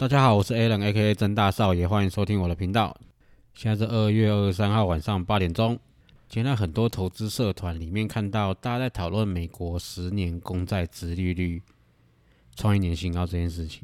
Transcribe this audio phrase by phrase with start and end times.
[0.00, 1.14] 大家好，我是 Alan，A.K.A.
[1.14, 2.98] 曾大少爷，欢迎收听我的频道。
[3.52, 5.78] 现在是二月二十三号晚上八点钟。
[6.26, 11.60] 今天在很多投资社团里面看到大家在讨论美国十年公债殖利率
[12.56, 13.82] 创一年新高这件事情。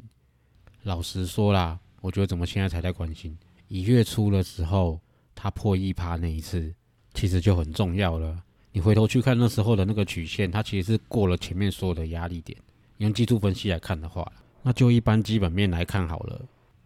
[0.81, 3.37] 老实说啦，我觉得怎么现在才在关心？
[3.67, 4.99] 一月初的时候，
[5.35, 6.73] 它破一趴那一次，
[7.13, 8.41] 其实就很重要了。
[8.71, 12.57] 你回头去看那时候的那个曲线，它其实是过了前面所有的压力点。
[12.97, 14.27] 用技术分析来看的话。
[14.67, 16.41] 那就一般基本面来看好了，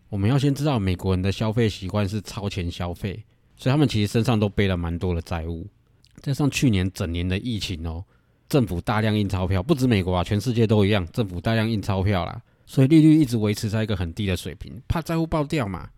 [0.07, 3.19] 我们要先知道美国人的消费习惯是超前消费，
[3.57, 5.65] 所以他们其实身上都背了蛮多的债务。
[6.21, 8.05] 加上去年整年的疫情哦，
[8.47, 15.89] 政府大量印钞票，不止美国啊，全世界都一样，政府大量印钞票啦，所以利率一直维持在一个很低的水平，怕债务爆掉嘛。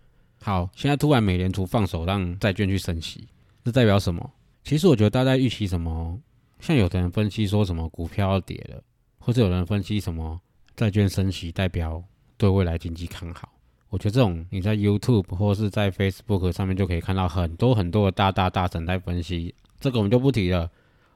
[0.42, 3.28] 好，现在突然美联储放手让债券去升息，
[3.66, 4.32] 这代表什么？
[4.64, 6.18] 其实我觉得大家预期什么，
[6.62, 8.82] 像有的人分析说什么股票要跌了，
[9.20, 10.40] 或者有人分析什么。
[10.76, 12.04] 债券升息代表
[12.38, 13.50] 对未来经济看好，
[13.90, 20.70] 我觉得这种你在 YouTube 或是在 Facebook 上面就可以看到很多很多的大大大神在分析，这个我们就不提了。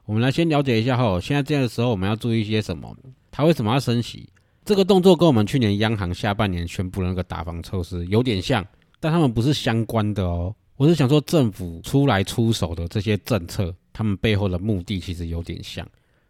[0.04, 2.96] 我们来先了解一下哈，现在这样的时候我们要注意一些什么？
[3.30, 4.28] 它为什么要升息？
[4.64, 8.66] 这个动作跟我们去年央行下半年宣布的那个打房措施有点像，
[9.00, 10.54] 但他们不是相关的哦。
[10.76, 15.86] 我是想说，政府出来出手的这些政策，他们背后的目的其实有点像，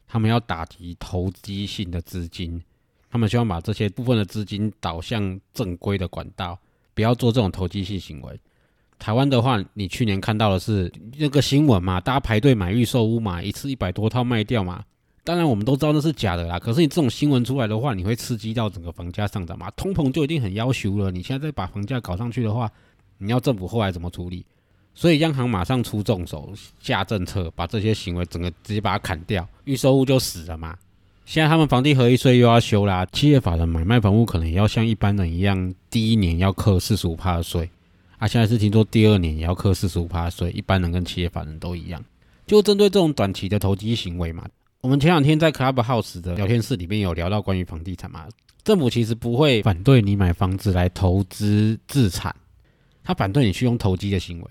[0.07, 2.61] 他们要打击投机性的资金。
[3.11, 6.59] 他们希望把这些部分的资金导向正规的管道，
[6.95, 8.41] 不要做这种投机性行为。
[8.99, 12.01] 台湾的话，你去年看到的是那个新闻嘛？
[12.01, 14.85] 大家排队买预售屋嘛，一次一百多套卖掉嘛。
[15.23, 16.59] 当然我们都知道那是假的啦。
[16.59, 19.71] 可是你这种新闻出来的话，你会刺激到整个房价上涨嘛？
[19.73, 21.11] 通膨就一定很要求了。
[21.11, 22.71] 你现在再把房价搞上去的话，
[23.19, 24.45] 你要政府后来怎么处理？
[24.95, 30.77] 所以央行马上出重手下政策，把这些行为整个直接把它砍掉，预售屋就死了嘛。
[31.29, 37.69] 现在他们房地合一税又要修啦，企业法人买卖房屋可能也要像一般人一样，第一年要扣四十五趴的税，
[38.17, 42.03] 啊，现在是听说第二年也要扣四十五趴的税，一般人跟企业法人都一样，
[42.47, 44.43] 就针对这种短期的投机行为嘛。
[44.81, 48.25] 我们前两天在 Clubhouse 的聊天室里面有聊到关于房地产嘛，
[48.65, 52.35] 政府其实不会反对你买房子来投资自产，
[53.05, 54.47] 他反对你去用投机的行为，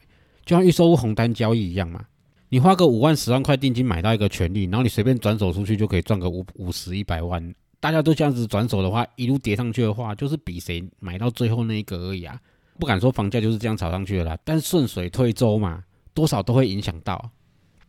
[0.45, 2.05] 就像预售屋红单交易一样嘛。
[2.49, 7.53] 你花个五万、十万块定金买到一个权利，然后你随便转手出去就可以赚个五五十、一百万。
[7.79, 12.39] 大家都这样子转手的话，一路叠上去的话，就是比谁买到最后那一个而已啊！
[12.79, 17.29] 不敢说房价就是这样炒上去的啦，但顺水推舟嘛，多少都会影响到。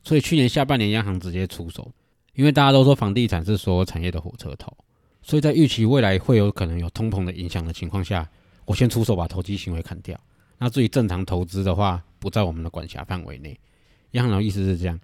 [0.03, 1.91] 所以去年下半年央行直接出手，
[2.35, 4.77] 因为大家都说房地产是所有产业的火车头，
[5.23, 8.29] 所以在预期未来会有可能有通膨的影响的情况下，
[8.65, 10.19] 我先出手把投机行为砍掉。
[10.59, 13.59] 那至于正常投资的话，不在我们的管辖范围内。
[14.13, 14.99] 央行的意思是这样，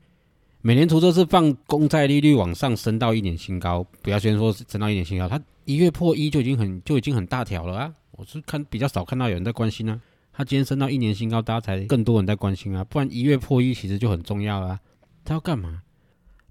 [0.62, 7.94] 美联储这次放公债利率往上升到一年新高，不要先说升到一年新高，它一月破一就已经很就已经很大条了啊！
[8.12, 10.00] 我是看比较少看到有人在关心啊，
[10.32, 14.80] 它今天升到一年新高，大家才更多人在关心啊，不然一月破一其实就很重要啊。
[15.24, 15.82] 他要干嘛？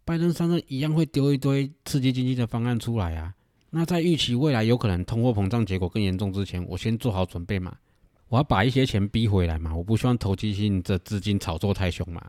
[0.06, 3.34] 拜登上任一样会丢一堆刺激经济的方案出来啊。
[3.70, 7.76] 那在预期未来有可能通货膨胀结果更严重之前，我先做好准备嘛，
[8.28, 12.22] 我要把一些钱逼回来嘛，我不希望投机性的资金炒作太凶嘛。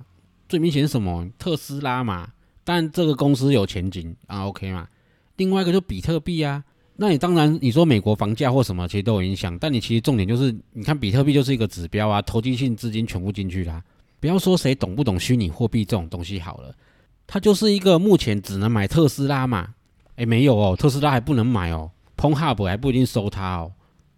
[0.49, 1.29] 最明显是什么？
[1.39, 2.29] 特斯拉嘛，
[2.65, 4.87] 但这个公司有前景啊，OK 嘛。
[5.37, 6.63] 另外一个就比特币啊，
[6.97, 13.83] 那你当然你说美国房价或什么其实都有影响，但你其实重点就是，你看比特币就是一个指标啊，投机性资金全部进去啦。
[14.21, 16.75] 不要说谁懂不懂虚拟货币这种东西好了，
[17.27, 19.75] 它就是一个目前只能买特斯拉嘛。
[20.17, 23.73] 诶，没有哦，特斯拉还不能买哦 p o n Hub 还不一定收它哦。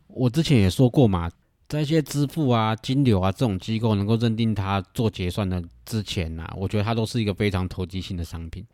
[0.09, 1.31] 我之前也说过嘛。
[1.69, 8.65] 在一些支付啊、金流啊这种机构能够认定它做结算的之前呐，我觉得它都是一个非常投机性的商品。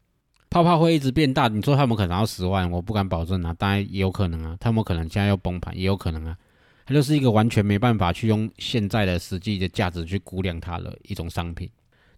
[0.51, 6.37] 泡泡会一直变大，你说他们可能要十万，我不敢保证啊，当然也有可能啊，他们可能现在要崩盘，也有可能啊。
[6.85, 11.71] 它就是一个完全没办法去用现在的实际的价值去估量它的一种商品，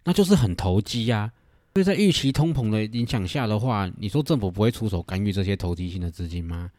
[0.03, 1.31] 那就是很投机呀。
[1.75, 6.69] 所以在预期通膨的影响下的话，你说政府不会出手干预这些投机性的资金吗？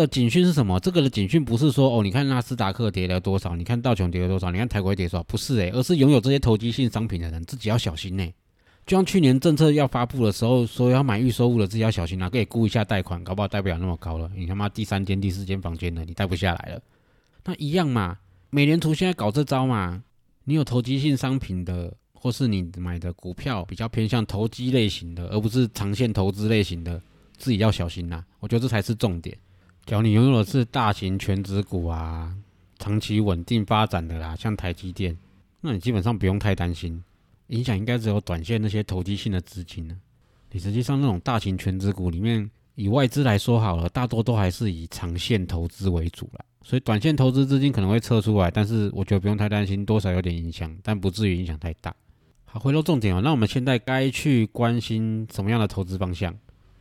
[0.00, 0.78] 的警讯是什么？
[0.80, 8.28] 这个的警讯不是说哦，你看纳斯达克跌了多少，你看道琼跌了多少，你看台股跌多少，不是诶，而是拥有这些投机性商品的人自己要小心呢。
[8.84, 14.30] 就像去年政策要发布的时候，说要买预售物的自己要小心啊，可以估一下贷款，搞不好贷不了那么高了。
[14.34, 16.82] 你他妈第三间、第四间房间的，你贷不下来了，
[17.44, 18.18] 那一样嘛。
[18.50, 20.02] 美联储现在搞这招嘛，
[20.44, 27.00] 你有投机性商品的，或是你买的股票比较偏向投机类型的，而不是长线投资类型的，
[27.38, 28.24] 自己要小心呐。
[28.40, 29.36] 我觉得这才是重点。
[29.86, 32.34] 只要你拥有的是大型全值股啊，
[32.78, 35.16] 长期稳定发展的啦，像台积电，
[35.60, 37.02] 那你基本上不用太担心。
[37.48, 39.94] 影响应该只有短线那些投机性的资金呢。
[40.50, 46.44] 你实际上那种大型全资股里面，以外资来说好了，大多都还是以长线投资为主了。
[46.62, 51.94] 所以短线投资资金可能会撤出来，但是我觉得不用太担心，多少有点影响，但不至于影响太大。
[52.46, 56.34] 好，回到重点哦，那我们现在该去关心什么样的投资方向？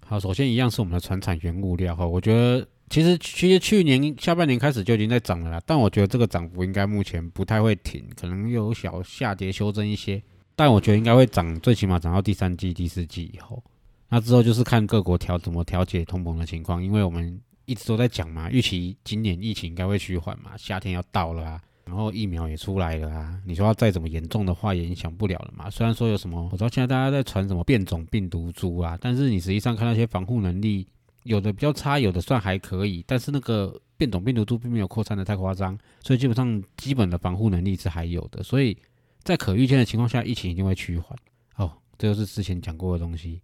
[0.06, 10.22] 好，首先一样是我们的船产原物料哈，我觉得其实其实去年下半年开始就已经在涨了啦，但我觉得这个涨幅应该目前不太会停，可能有小下跌修正一些。
[10.56, 13.64] 但我觉得应该会涨，最起码涨到第三季、第四季以后。
[14.10, 23.42] 那之后就是看各国调怎么调节通膨的情况，因为我们一直都在讲嘛，预期今年疫情应该会趋缓嘛，夏天要到了啊，然后疫苗也出来了啊。
[23.44, 25.68] 你说要再怎么严重的话，也影响不了了嘛。
[25.72, 30.86] 虽然说有什么，我知道现在大家在传什么变种病毒株啊，但是你实际上看那些防护能力，
[31.24, 33.04] 有的比较差，有的算还可以。
[33.08, 38.78] 但是那个变种病毒株并没有扩散的太夸张，所以基本上基本的防护能力是还有的，所以。
[39.26, 41.18] 在可预见的情况下，疫情一定会趋缓。
[41.56, 43.42] 哦，这就是之前讲过的东西，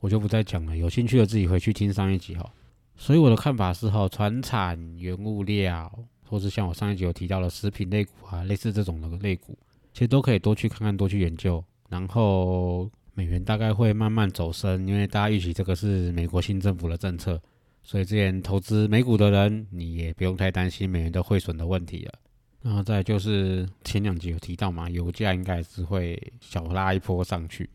[0.00, 0.76] 我就不再讲了。
[0.76, 2.44] 有兴趣的自己回去听上一集哈。
[2.96, 5.88] 所以我的看法是哈，船产、原物料，
[6.26, 9.56] 或是像我上一集有提到的食品类股啊，类似这种的类股，
[9.92, 11.64] 其实都可以多去看看，多去研究。
[11.88, 17.38] 然后美元大概会慢慢走升，因为大家预期这个是美国新政府的政策，
[17.82, 22.14] 所以之前投资美股的人，你也不用太担心美元的汇损的问题了。
[22.62, 27.68] 然后再就是前两集有提到嘛，油价应该是会小拉一波上去，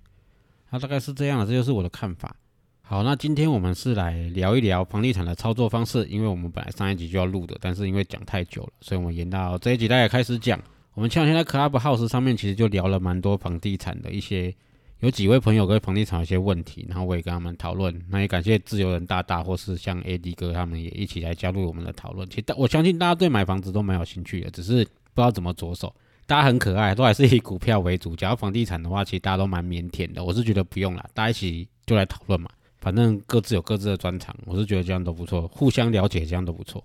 [0.68, 2.36] 它大概是这样的，这就是我的看法。
[2.82, 10.60] 好，那今天我们是来聊一聊房地产的操作方式，因为我们本来上一集就要录的，但是因为讲太久了，所以我们延到这一集大家开始讲。
[10.96, 14.52] 我们前两天在 Clubhouse 上面其实就聊了蛮多房地产的一些。
[15.00, 17.94] 有几位朋友跟房地产有些问题，然后我也跟他们讨论。
[18.10, 22.28] 那也感谢自由人大大或是像 AD 哥他们也一起来加入我们的讨论。
[22.30, 25.94] 其实我相信大家对买房子都蛮有兴趣的，只是不知道怎么着手。
[26.26, 28.16] 大家很可爱，都还是以股票为主。
[28.16, 30.24] 假如房地产的话，其实大家都蛮腼腆的。
[30.24, 32.50] 我是觉得不用了，大家一起就来讨论嘛。
[32.80, 36.84] 反正各自有各自的专长，我是觉得这样都不错，互相了解这样都不错。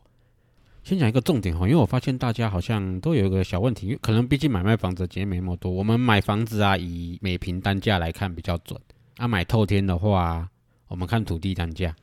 [0.82, 5.71] 先讲一个重点哈，因为我发现大家好像都有一个小问题，因为可能毕竟买卖房子经验没那么多。
[5.71, 8.81] 我们买房子啊，以每平单价来看比较准。
[9.19, 10.49] 啊，买透天的话，
[10.88, 11.94] 我们看土地单价，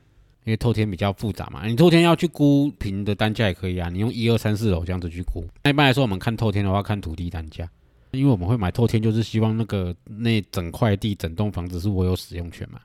[0.45, 1.65] 因为透天比较复杂嘛。
[1.65, 5.43] 你透天要去估平的单价也可以啊，你用一二三四楼这样子去估。
[5.63, 7.67] 那一般来说，我们看透天的话，看土地单价，
[8.11, 12.79] 因为我们会买透天，就是希望那个那整块地、整栋房子是我有使用权嘛。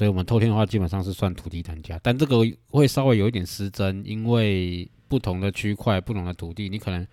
[0.00, 2.38] 所以我们透天的话，基本上是算土地单价，但这个
[2.70, 4.90] 会稍微有一点失真，因为。
[5.08, 7.04] 不同的区块、不同的土地，你可能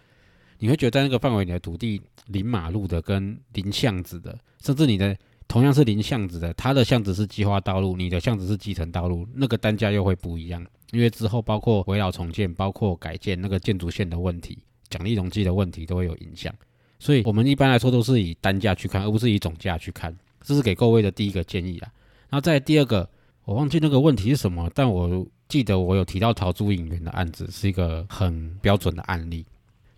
[0.60, 5.18] 你会觉得在那个范围里的土地临马路的跟临巷子的，甚至你的
[5.48, 10.63] 同样是临巷子的，它的巷子是计划道路，你的巷子是基层道路，那个单价又会不一样。
[10.92, 14.60] 因为之后包括围绕重建、包括改建那个建筑线的问题、
[14.90, 16.54] 奖励容积的问题都会有影响。
[17.00, 20.16] 所以我们一般来说都是以单价去看，而不是以总价去看。
[20.44, 21.90] 这是给各位的第一个建议啊。
[22.30, 23.10] 然后再第二个，
[23.46, 25.26] 我忘记那个问题是什么，但我。
[25.50, 29.46] 记得我有提到陶朱影园的案子是一个很标准的案例，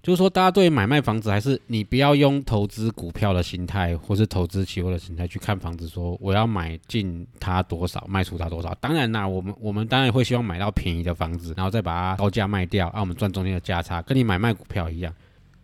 [0.03, 8.75] 就是说大家对买卖房子还是你不要用投资股票的心态，或是投资期货的心态去看房子，说我要买进它多少，卖出它多少。
[8.79, 15.11] 当然啦，我们我们当然会希望买到便宜的房子，然后再把它高价卖掉，让我们赚中间的价差，跟你买卖股票一样。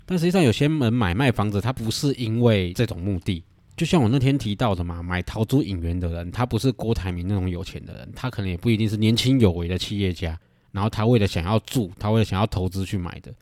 [0.08, 3.44] 但实际上有些人买卖房子，他不是因为这种目的。
[3.76, 10.40] 就像我那天提到的嘛，买桃珠影园的人，他不是郭台铭那种有钱的人，他可能也不一定是年轻有为的企业家，
[10.72, 13.34] 然后他为了想要住，他为了想要投资去买的。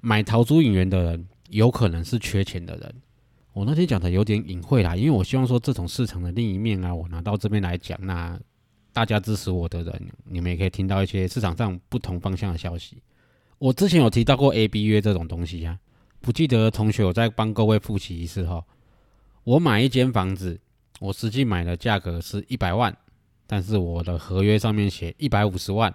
[0.00, 2.94] 买桃珠影园的人，有可能是缺钱的人。
[3.52, 8.40] 我那天讲的有点隐晦啦，因为我希望说这种市场的另一面啊，我拿到这边来讲，那
[8.94, 13.02] 大家支持我的人，你们也可以听到一些市场上不同方向的消息。
[13.58, 15.78] 我之前有提到过 A B 约这种东西呀，
[16.22, 18.64] 不记得同学，我再帮各位复习一次哈。
[19.44, 20.60] 我买一间房子，
[21.00, 22.96] 我实际买的价格是一百万，
[23.46, 25.92] 但是我的合约上面写一百五十万，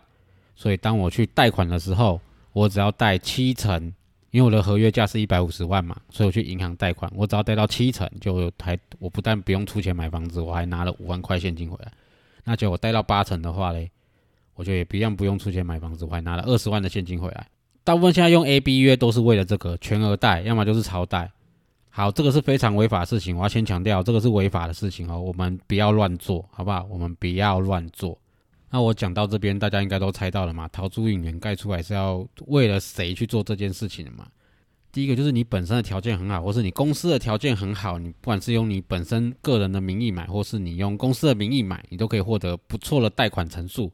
[0.55, 2.19] 所以当我去贷款的时候，
[2.51, 3.81] 我只要贷七成，
[4.31, 11.91] 因为我的合约价是一百五十万嘛，所以我去银行贷款，我只要贷到七成，就还我不但不用出钱买房子，我还拿了五万块现金回来。
[12.43, 13.89] 那就我贷到八成的话嘞，
[14.55, 17.47] 我就也不一样不用出钱买房子，我还拿了二十万的现金回来。
[17.85, 21.31] 大部分现在用 A B 约都是为了这个全额贷，要么就是超贷。
[21.97, 26.85] 好，这个是非常违法的事情，我要先强调，这个是违法的事情哦，我们不要乱做，好不好？
[26.91, 28.15] 我们不要乱做。
[28.69, 30.67] 那我讲到这边，大家应该都猜到了嘛？
[30.67, 34.27] 逃租引援盖出来是要为了谁去做这件事情的嘛？
[34.91, 43.91] 第一个就是你本身的条件很好，或是你公司的条件很好，你不管是用你本身个人的名义买，或是你用公司的名义买，你都可以获得不错的贷款成数。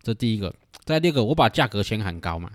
[0.00, 0.54] 这第一个。
[0.84, 2.52] 再第二个，我把价格先喊高嘛。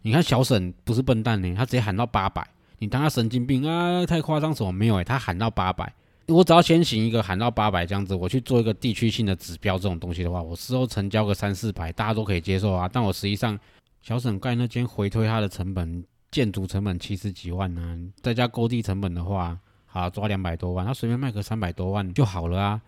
[0.00, 2.48] 你看小沈不是笨蛋呢，他直接喊到八百。
[2.80, 4.06] 你当他神经病啊？
[4.06, 5.92] 太夸张什么没有诶，他喊到八百，
[6.26, 12.88] 我只要先行一个喊到八百这样子，我去做一个地区性的指标这种东西的话，我事后成交个三四百，大家都可以接受啊。
[12.90, 13.58] 但我实际上
[14.00, 22.80] 小沈盖那间回推它的成本，建筑成本七十几万呢，再加购地成本的话，好抓两百多万，他随便卖个三百多万就好了啊。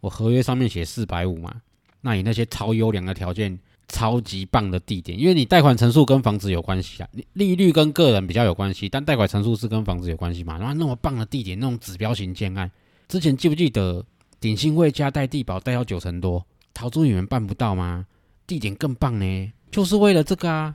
[0.00, 1.62] 我合约上面写四百五嘛，
[2.02, 3.58] 那你那些超优良的条件。
[3.88, 10.58] 超级棒的地点，因为你贷款成数跟房子有关系啊，利率跟个人比较有关系，但贷款成数是跟房子有关系嘛。
[10.58, 12.70] 然后那么棒的地点，那种指标型建案，
[13.08, 14.04] 之前记不记得
[14.40, 18.06] 鼎新未加贷地保贷到九成多，逃租引援办不到吗？
[18.46, 20.74] 地点更棒呢，就是为了这个啊。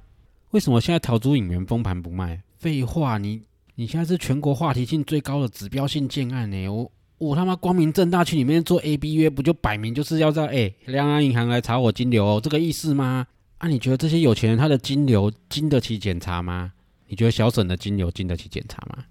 [0.51, 2.41] 为什么现在逃租引援封盘不卖？
[2.59, 3.41] 废话，你
[3.75, 6.91] 你现在是全国话题性最高的指标性建案呢，我。
[7.19, 13.25] 我他妈光明正大去里面做 A B 约，不就摆明就是要在哎，两岸银行来查我金流，这个意思吗？
[13.57, 16.73] 啊，你觉得这些有钱人他的金流经得起检查吗？
[17.07, 19.03] 你觉得小沈的金流经得起检查吗？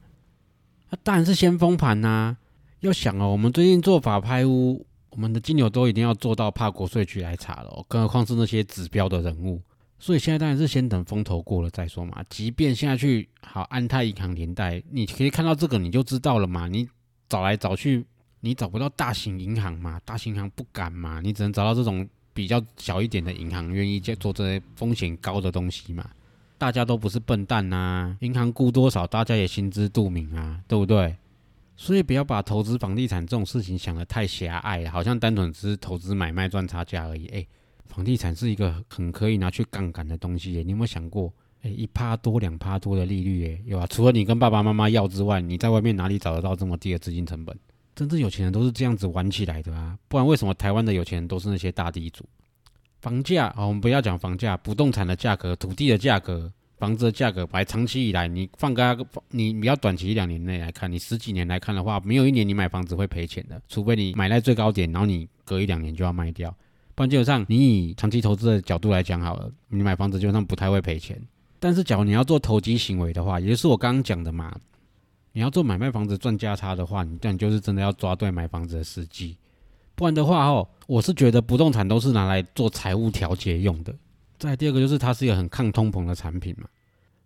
[0.90, 2.36] 那当然是先封盘呐。
[2.80, 9.60] 要想哦，我们最近做法拍屋，我们的金流都一定要做到怕国税局来查了，更何况是那些指标的人物。
[9.98, 12.22] 所以现在当然是先等风头过了再说嘛。
[12.28, 16.68] 即便下去好安泰银行连带，你可以看到这个你就知道了嘛。
[16.68, 16.86] 你。
[17.28, 18.04] 找来找去，
[18.40, 20.00] 你找不到大型银行嘛？
[20.04, 21.21] 大型银行不敢嘛？
[21.21, 26.09] 你只能找到这种比较小一点的银行，愿意做这些风险高的东西嘛？
[26.59, 31.16] 大家都不是笨蛋呐，银行估多少，大家也心知肚明啊，对不对？
[31.76, 37.26] 所以不要把投资房地产这种事情想得太狭隘，好像单纯只是投资买卖赚差价而已。
[37.26, 37.47] 哎，
[37.85, 41.30] 房地产是一个很可以拿去杠杆的东西，你有没有想过？
[41.62, 43.86] 哎一趴多两趴多的利率，哎，有啊。
[43.88, 47.56] 除了你跟爸爸妈妈要之外，你在外面哪里找得到这么低的资金成本？
[47.94, 49.98] 真正有钱人都是这样子玩起来的啊！
[50.06, 52.25] 不然为什么台湾的有钱人都是那些大地主？
[53.00, 58.98] 房价啊，我们不要讲房价，不动产的价格、土地的价格、房子的价格，摆长期以来，你放个
[59.30, 66.54] 你比较短期一两年内来看，你十几年来看的话，没有一年你买房子会赔钱的，除非你买在最高点，然后你隔一两年就要卖掉，
[66.94, 71.18] 不然基本上你以长期投资的角度来讲好了，你买房子基本上不太会赔钱。
[71.58, 74.54] 但是，假如你要做投机行为的话，也就是我刚刚讲的嘛，
[75.32, 79.36] 你要做买卖房子赚价差的话，你这样就是真的要抓对买房子的时机，
[79.94, 83.94] 不然的话哦，我是觉得不动产都是拿来做财务调节用的。
[84.38, 86.68] 再第二个就是它是一个很抗通膨的产品嘛，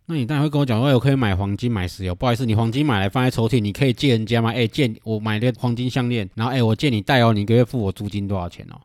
[0.07, 4.53] 那你当然会跟我讲说，我可以买黄金、买石油，不好意思，你黄金买来放在抽屉，你可以借人家吗？
[4.53, 8.81] 哎，借我买的黄金项链，然后哎，我借你戴哦，你一个月付我租金多少钱哦？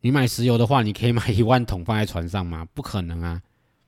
[0.00, 2.66] 你买石油的话，你可以买一万桶放在船上吗？
[2.74, 3.40] 不可能啊。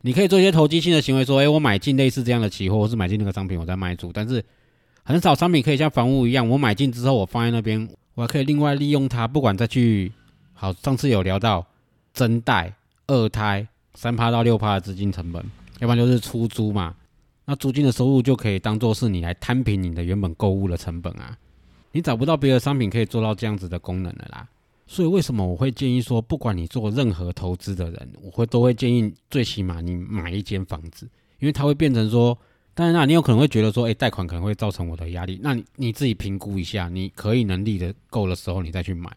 [0.03, 4.11] 你可以做一些投机性的行为，说，哎，我买进类似这样的期货，或是买进那个商品，我再卖出。
[4.13, 4.43] 但是
[5.03, 10.11] 很少商品可以像房屋一样，我买进之后，我放在那边，我还可以另外利用它，不管再去
[10.55, 10.73] 好。
[10.73, 11.67] 上次有聊到
[12.15, 12.73] 增贷、
[13.07, 15.45] 二胎、三趴到六趴的资金成本，
[15.81, 16.95] 要不然就是出租嘛。
[17.45, 21.37] 那租金的收入就可以当做是你来摊平你的原本购物的成本啊。
[21.93, 24.49] 你找不到别的商品可以做到这样子的功能了啦。
[24.93, 32.37] 所以为什么我会建议说，不管你做任何投资的人，我会都会建议最起码你买一间房子，因为它会变成说，
[32.75, 39.09] 当然啦，你有可能会觉得说，哎，贷款可能会造成我的压力，那你你自己评估一下，你可以能力的够的时候，你再去买。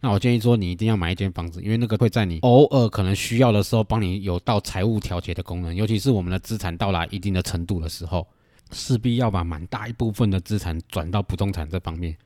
[0.00, 8.26] 那我建议说，你一定要买一间房子，因为那个会在你偶尔可能需要的时候，帮你有到财务调节的功能，尤其是我们的资产到达一定的程度的时候，
[8.72, 12.16] 势必要把蛮大一部分的资产转到不动产这方面。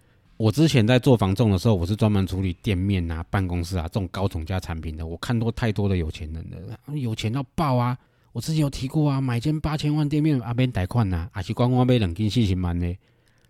[0.44, 5.06] 我之前在做房仲的时候，我是专门处理店面啊、办公室啊这种高总价产品的。
[5.06, 7.96] 我看多太多的有钱人了，有钱到爆啊！
[8.32, 12.94] 我之前有提过啊，买间八千万店面阿边贷款呐，还是光光被冷金四千万呢？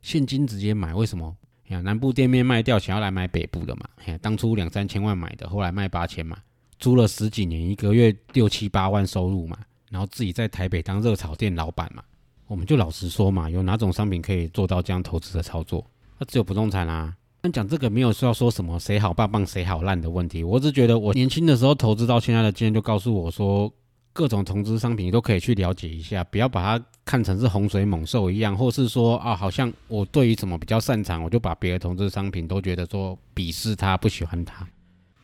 [0.02, 1.36] 现金直接买，为什么？
[1.66, 3.88] 呀，南部店面卖掉，想要来买北部的嘛？
[3.96, 6.38] 嘿，当初两三千万买的，后来卖八千嘛，
[6.78, 9.58] 租了十几年，一个月六七八万收入嘛，
[9.90, 12.04] 然后自己在台北当热炒店老板嘛。
[12.46, 15.84] 我们就老实说嘛，有哪种商品可以做到这样投资的操作？
[16.18, 17.14] 那只有不动产啦。
[17.40, 20.42] 但讲这个没有说要说什么谁好棒棒谁好烂的问题。
[20.42, 23.71] 我只觉得我年轻的时候投资到现在的经验，就告诉我说，
[24.14, 34.66] 各种投资商品都可以去了解一下，不要把它看成是洪水猛兽一样，或是说啊，好像我对于什么比较擅长，我就把别的投资商品都觉得说鄙视它、不喜欢它。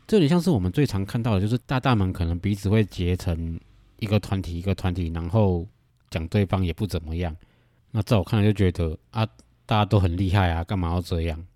[0.06, 3.58] 这有点像是我们最常看到的，就是大大们可能彼此会结成
[4.00, 5.66] 一个团体一个团体，然后
[6.10, 7.34] 讲对方也不怎么样。
[7.92, 9.26] 那在我看来就觉得啊，
[9.70, 11.46] 大家都很厉害啊，干嘛要这样？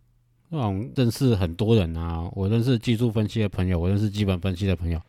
[0.49, 5.00] 那种认识很多人啊，我认识技术分析的朋友，我认识基本分析的朋友，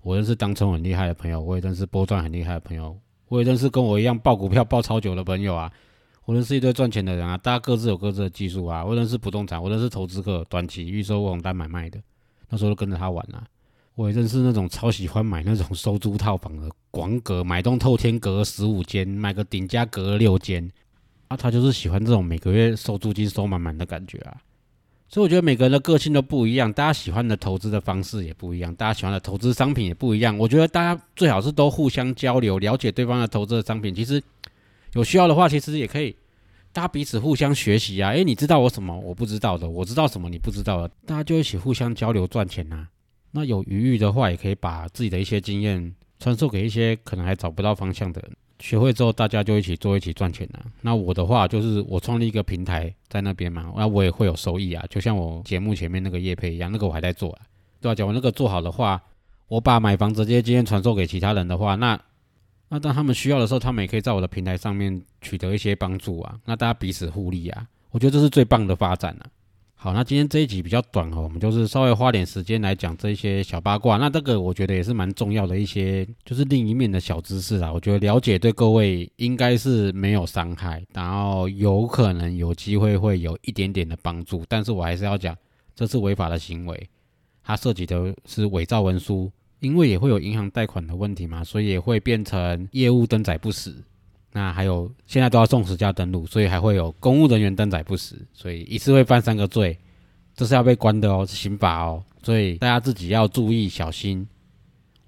[0.00, 2.98] 我认识当冲很厉害的朋友，我也认识波段很厉害的朋友，
[3.28, 5.70] 我也认识跟我一样爆股票爆超久的朋友啊。
[6.24, 8.82] 我认识一堆赚钱的人啊，大家各自有各自的技术啊。
[8.82, 12.00] 我认识不动产，我认识投资客，短期预收网单买卖的，
[12.48, 13.44] 那时候都跟着他玩啊。
[13.96, 20.66] 我也认识那种超喜欢买那种收租套房的广格，买栋透天隔十五间，买个顶家隔六间
[21.28, 21.36] 啊。
[21.36, 24.36] 他就是喜欢这种每个月收租金收满满的感觉啊。
[25.08, 30.36] 所以我觉得每个人的个性都不一样，大家喜欢的投资的方式也不一样，大家喜欢的投资商品也不一样。
[30.36, 33.94] 我觉得大家最好是都互相交流，了解对方的投资的商品。
[33.94, 34.22] 其实。
[34.92, 36.16] 有需要的话，其实也可以，
[36.72, 38.12] 大家彼此互相学习啊。
[38.12, 38.98] 诶，你知道我什么？
[39.00, 42.88] 我不知道的，我知道什么你不知道的，大家就一起互相交流赚钱呐。
[43.32, 48.32] 那有余裕的话，也可以把自己的一些经验传授给一些可能还找不到方向的人。
[48.58, 50.60] 学会之后，大家就一起做，一起赚钱呐。
[50.80, 54.84] 那我的话，就是我创立一个平台在那边嘛，那我也会有收益啊。
[54.88, 57.40] 就像我节目前面那个叶配一样，那个我还在做啊。
[57.80, 59.02] 对啊，讲我那个做好的话，
[59.48, 62.00] 我把买房直接经验传授给其他人的话，那。
[62.68, 66.36] 那当他们需要的时候，他们也可以在我的平台上面取得一些帮助啊。
[66.44, 69.26] 那大家彼此互利啊，我觉得这是最棒的发展啊。
[69.78, 73.98] 好，那今天这一集比较短哦，我们就是稍微花点时间来讲这些小八卦。
[73.98, 77.70] 那这个我觉得也是蛮重要的一些，就是另一面的小知识啊。
[77.70, 84.42] 我觉得了解对各位应该是没有伤害，然后有可能有机会会有一点点的帮助。
[84.48, 85.36] 但是我还是要讲，
[85.74, 86.88] 这是违法的行为，
[87.44, 89.30] 它涉及的是伪造文书。
[89.60, 93.74] 因为也会有银行贷款的问题嘛，所以也会变成业务登载不实。
[94.36, 99.78] 那还有现在都要送实价登录，所以还会有公务人员登载不实，所以一次会犯三个罪，
[100.34, 102.04] 这是要被关的哦，是刑法哦。
[102.22, 104.28] 所以大家自己要注意小心。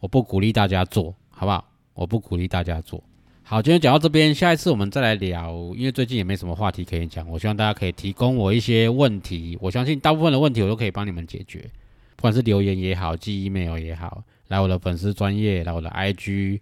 [0.00, 1.62] 我不鼓励大家做，好不好？
[1.92, 3.04] 我不鼓励大家做。
[3.42, 7.28] 好，今天讲到这边，下一次我们再来聊，因为最近也没什么话题可以讲。
[7.28, 11.68] 我希望大家可以提供我一些问题，我相信大部分的问题我都可以帮你们解决，
[12.16, 14.25] 不管是留言也好，寄 email 也好。
[14.47, 16.60] 来我的粉丝专业，来我的 IG，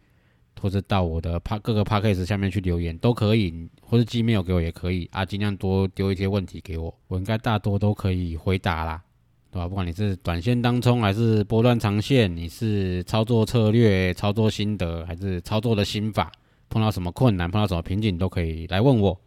[0.60, 9.02] 或者到我的帕各个 p a c k a g e 下面去留言都可以，或者寄 mail 给我也可以啊，尽量多丢一些问题给我，我应该大多都可以回答啦，
[9.50, 9.68] 对吧？
[9.68, 16.32] 不管你是短线当冲还是波段长线，你是操作策略、操作心得还是操作的心法，
[16.68, 19.18] 碰到什么困难、碰到什么瓶颈都可以来问我。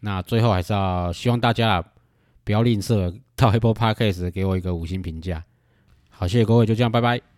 [0.00, 1.82] 那最后还是要希望大家
[2.44, 5.42] 不要吝啬，到 Apple p a c k a g e 给我一个五星评价。
[6.10, 7.35] 好，谢谢各位，就这样，拜拜。